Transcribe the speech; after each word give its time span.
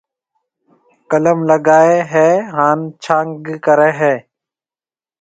قلم 1.09 1.39
لگائيَ 1.49 1.95
ھيََََ 2.11 2.27
ھان 2.55 2.79
ڇانگ 3.03 3.43
ڪرَي 3.65 3.91
ھيََََ 3.99 4.13